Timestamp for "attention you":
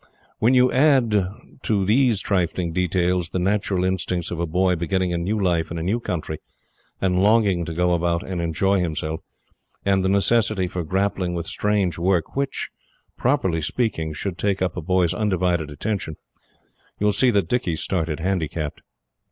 15.69-17.05